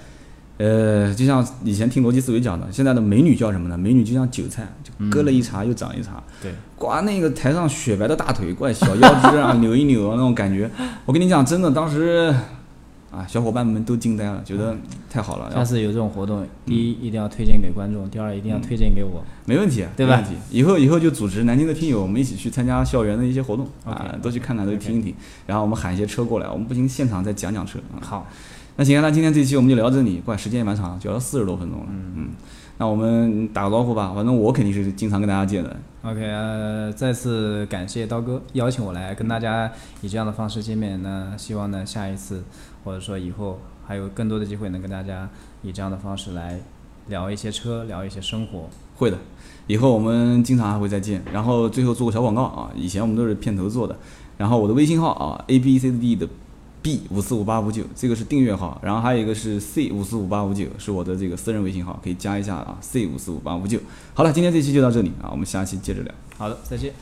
[0.63, 3.77] 呃，就像以前听逻辑思维讲的，现在的美女叫什么呢？
[3.77, 6.23] 美女就像韭菜，就割了一茬又长一茬。
[6.41, 10.71] 对，刮那个台上雪白的大腿，怪小腰肢啊，扭一扭啊那种感觉。
[11.05, 12.33] 我跟你讲，真的，当时
[13.11, 14.77] 啊，小伙伴们都惊呆了，觉得
[15.11, 15.51] 太好了。
[15.53, 19.25] 下次有这种活动，第一一定要推荐给观众，第二一定要推荐给我。
[19.45, 20.41] 没问题，对吧没问题。
[20.51, 25.13] 以后以后就组织南京的听友，我们一起去参加校园的一些活动啊都去看看，都去听一听。
[25.47, 27.81] 然后我们喊一些车过来，我们不行现场再讲讲车。
[27.95, 28.27] 啊好，
[28.77, 31.87] 那行，那今天这期我们就聊到这里，怪时间也蛮长，就聊四十多分钟了。
[31.91, 32.29] 嗯嗯
[32.79, 35.77] 那我们打个招呼吧，反正我肯定是经常跟大家见的。
[36.03, 39.71] OK，呃，再次感谢刀哥邀请我来跟大家
[40.01, 41.01] 以这样的方式见面。
[41.03, 42.43] 那希望呢，下一次
[42.83, 45.29] 或者说以后还有更多的机会能跟大家
[45.63, 46.59] 以这样的方式来
[47.09, 48.69] 聊一些车，聊一些生活。
[48.97, 49.19] 会的，
[49.67, 51.23] 以后我们经常还会再见。
[51.33, 53.97] 然后最后做个小广告啊，以前我们都是片头做的。
[54.39, 56.27] 然后我的微信号啊，A B C D D 的
[56.83, 58.81] B 五四五八五九，这个是订阅号。
[58.83, 63.79] 然后还有一个是 C 五四五八五九，是我的这个私人微信号，可以加一下啊，C 五四五八五九。
[64.15, 66.13] 好了，今天这期就到这里啊，我们下期接着聊。
[66.37, 66.93] 好的，再见。